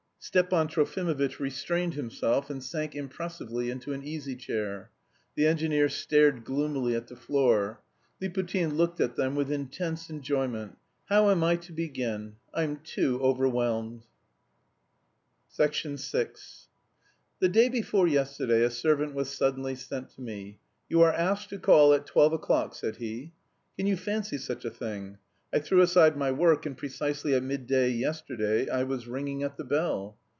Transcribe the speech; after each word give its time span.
Stepan 0.23 0.67
Trofimovitch 0.67 1.39
restrained 1.39 1.95
himself 1.95 2.51
and 2.51 2.63
sank 2.63 2.95
impressively 2.95 3.71
into 3.71 3.91
an 3.91 4.03
easy 4.03 4.35
chair. 4.35 4.91
The 5.33 5.47
engineer 5.47 5.89
stared 5.89 6.43
gloomily 6.43 6.93
at 6.95 7.07
the 7.07 7.15
floor. 7.15 7.81
Liputin 8.21 8.73
looked 8.77 9.01
at 9.01 9.15
them 9.15 9.33
with 9.33 9.51
intense 9.51 10.11
enjoyment, 10.11 10.77
"How 11.05 11.31
am 11.31 11.43
I 11.43 11.55
to 11.55 11.71
begin?... 11.71 12.35
I'm 12.53 12.81
too 12.83 13.19
overwhelmed...." 13.23 14.03
VI 15.57 15.97
"The 17.39 17.49
day 17.49 17.67
before 17.67 18.07
yesterday 18.07 18.61
a 18.61 18.69
servant 18.69 19.15
was 19.15 19.27
suddenly 19.31 19.73
sent 19.73 20.11
to 20.11 20.21
me: 20.21 20.59
'You 20.87 21.01
are 21.01 21.11
asked 21.11 21.49
to 21.49 21.57
call 21.57 21.93
at 21.95 22.05
twelve 22.05 22.31
o'clock,' 22.31 22.75
said 22.75 22.97
he. 22.97 23.31
Can 23.75 23.87
you 23.87 23.97
fancy 23.97 24.37
such 24.37 24.65
a 24.65 24.69
thing? 24.71 25.17
I 25.53 25.59
threw 25.59 25.81
aside 25.81 26.15
my 26.15 26.31
work, 26.31 26.65
and 26.65 26.77
precisely 26.77 27.35
at 27.35 27.43
midday 27.43 27.89
yesterday 27.89 28.69
I 28.69 28.83
was 28.83 29.05
ringing 29.09 29.43
at 29.43 29.57
the 29.57 29.65
bell. 29.65 30.17